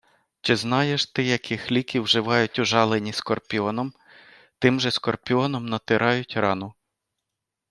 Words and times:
Чи 0.41 0.55
знаєш 0.55 1.05
ти, 1.05 1.23
яких 1.23 1.71
ліків 1.71 2.03
вживають 2.03 2.59
ужалені 2.59 3.13
скорпіоном? 3.13 3.93
Тим 4.59 4.79
же 4.79 4.91
скорпіоном 4.91 5.65
натирають 5.65 6.33
рану. 6.37 6.73